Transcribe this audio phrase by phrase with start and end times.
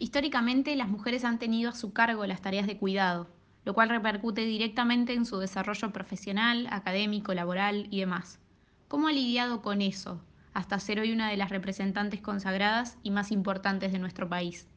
[0.00, 3.26] Históricamente, las mujeres han tenido a su cargo las tareas de cuidado,
[3.64, 8.38] lo cual repercute directamente en su desarrollo profesional, académico, laboral y demás.
[8.86, 10.20] ¿Cómo ha lidiado con eso,
[10.54, 14.68] hasta ser hoy una de las representantes consagradas y más importantes de nuestro país?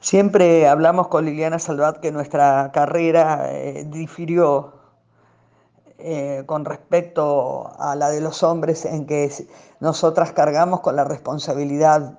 [0.00, 4.74] Siempre hablamos con Liliana Salvat que nuestra carrera eh, difirió
[5.98, 9.30] eh, con respecto a la de los hombres en que
[9.78, 12.18] nosotras cargamos con la responsabilidad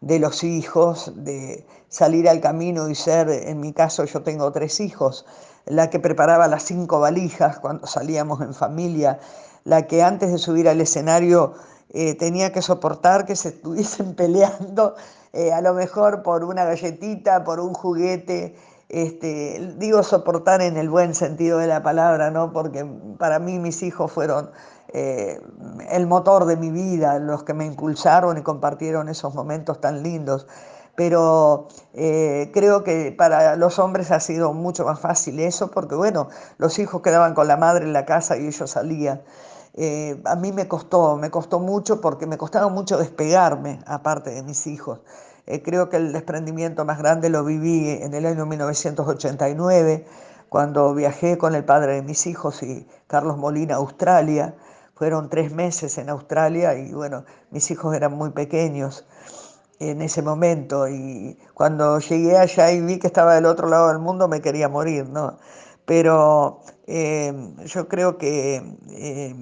[0.00, 4.80] de los hijos, de salir al camino y ser, en mi caso yo tengo tres
[4.80, 5.26] hijos,
[5.64, 9.18] la que preparaba las cinco valijas cuando salíamos en familia,
[9.64, 11.54] la que antes de subir al escenario
[11.90, 14.94] eh, tenía que soportar que se estuviesen peleando,
[15.32, 18.54] eh, a lo mejor por una galletita, por un juguete,
[18.88, 22.52] este, digo soportar en el buen sentido de la palabra, ¿no?
[22.52, 22.86] porque
[23.18, 24.50] para mí mis hijos fueron
[24.88, 25.40] eh,
[25.90, 30.46] el motor de mi vida, los que me impulsaron y compartieron esos momentos tan lindos.
[30.94, 36.28] Pero eh, creo que para los hombres ha sido mucho más fácil eso, porque bueno,
[36.56, 39.22] los hijos quedaban con la madre en la casa y ellos salían.
[39.74, 44.42] Eh, a mí me costó, me costó mucho porque me costaba mucho despegarme, aparte de
[44.42, 45.00] mis hijos.
[45.64, 50.06] Creo que el desprendimiento más grande lo viví en el año 1989,
[50.48, 54.54] cuando viajé con el padre de mis hijos y Carlos Molina a Australia.
[54.94, 59.06] Fueron tres meses en Australia y bueno, mis hijos eran muy pequeños
[59.78, 63.98] en ese momento y cuando llegué allá y vi que estaba del otro lado del
[63.98, 65.38] mundo me quería morir, ¿no?
[65.84, 67.32] Pero eh,
[67.66, 68.56] yo creo que
[68.90, 69.34] eh,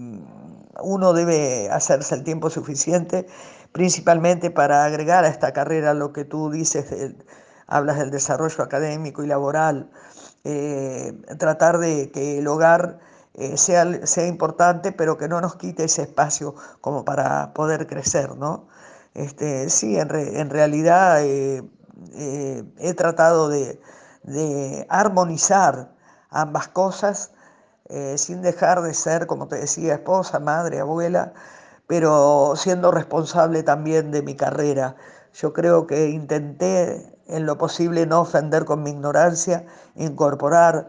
[0.83, 3.27] uno debe hacerse el tiempo suficiente,
[3.75, 6.86] principalmente para agregar a esta carrera lo que tú dices,
[7.67, 9.91] hablas del desarrollo académico y laboral,
[10.44, 13.00] eh, tratar de que el hogar
[13.34, 18.36] eh, sea, sea importante, pero que no nos quite ese espacio como para poder crecer,
[18.36, 18.69] ¿no?
[19.12, 20.08] Este, sí, en,
[20.50, 21.64] realidad eh,
[22.78, 23.80] he tratado de,
[24.22, 25.91] de, armonizar
[26.30, 27.33] ambas cosas
[28.17, 31.33] sin dejar de ser, como te decía, esposa, madre, abuela,
[31.86, 34.96] pero siendo responsable también de mi carrera.
[35.34, 40.89] Yo creo que intenté en lo posible no ofender con mi ignorancia, incorporar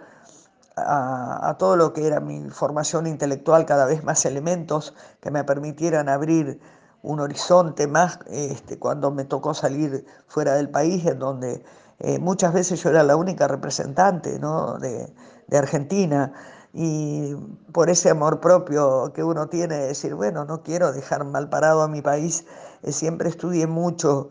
[0.75, 6.09] a, todo lo que era mi formación intelectual cada vez más elementos que me permitieran
[6.09, 6.59] abrir
[7.01, 11.63] un horizonte más este, cuando me tocó salir fuera del país, en donde
[11.99, 16.33] eh, muchas veces yo era la única representante de, Argentina
[16.77, 17.33] y
[17.71, 21.81] por ese amor propio que uno tiene de decir, bueno, no quiero dejar mal parado
[21.81, 22.45] a mi país,
[22.83, 24.29] eh, siempre estudié mucho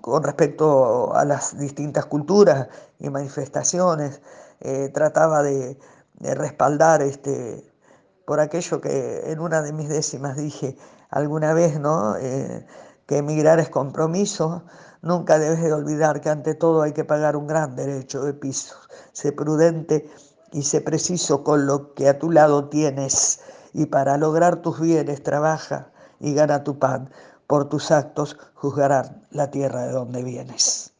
[0.00, 2.68] con respecto a las distintas culturas
[3.00, 4.22] y manifestaciones.
[4.60, 5.78] Eh, trataba de,
[6.20, 7.64] respaldar este,
[8.24, 10.76] por aquello que en una de mis décimas dije
[11.10, 12.16] alguna vez, ¿no?
[12.16, 12.66] Eh,
[13.06, 14.64] que emigrar es compromiso,
[15.02, 18.76] nunca debes de olvidar que ante todo hay que pagar un gran derecho de piso.
[19.12, 20.10] Sé prudente
[20.52, 23.40] y sé preciso con lo que a tu lado tienes
[23.72, 27.10] y para lograr tus bienes trabaja y gana tu pan.
[27.46, 30.92] Por tus actos juzgarán la tierra de donde vienes.